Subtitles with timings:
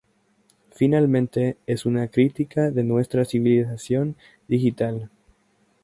[0.71, 4.15] Finalmente, es una crítica de nuestra civilización
[4.47, 5.11] digital.